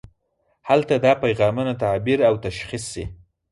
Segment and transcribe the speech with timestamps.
[0.69, 3.03] هلته دا پیغامونه تعبیر او تشخیص شي.